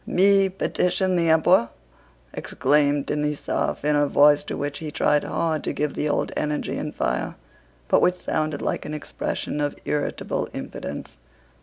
[0.07, 1.69] "Me petition the Empewo'!"
[2.33, 6.75] exclaimed Denísov, in a voice to which he tried hard to give the old energy
[6.79, 7.35] and fire,
[7.87, 11.17] but which sounded like an expression of irritable impotence.